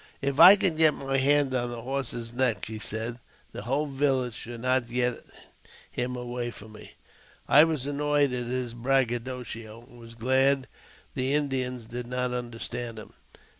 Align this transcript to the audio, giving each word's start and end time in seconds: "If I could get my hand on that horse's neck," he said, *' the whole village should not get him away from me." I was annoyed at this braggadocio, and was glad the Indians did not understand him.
"If 0.23 0.39
I 0.39 0.55
could 0.55 0.77
get 0.77 0.95
my 0.95 1.19
hand 1.19 1.53
on 1.53 1.69
that 1.69 1.75
horse's 1.81 2.33
neck," 2.33 2.65
he 2.65 2.79
said, 2.79 3.19
*' 3.35 3.51
the 3.51 3.61
whole 3.61 3.85
village 3.85 4.33
should 4.33 4.61
not 4.61 4.89
get 4.89 5.23
him 5.91 6.15
away 6.15 6.49
from 6.49 6.71
me." 6.71 6.93
I 7.47 7.65
was 7.65 7.85
annoyed 7.85 8.33
at 8.33 8.47
this 8.47 8.73
braggadocio, 8.73 9.85
and 9.87 9.99
was 9.99 10.15
glad 10.15 10.67
the 11.13 11.35
Indians 11.35 11.85
did 11.85 12.07
not 12.07 12.33
understand 12.33 12.97
him. 12.97 13.13